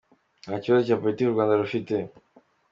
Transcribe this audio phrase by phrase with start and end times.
[0.45, 1.95] Nta kibazo cya Politiki u Rwanda rufite.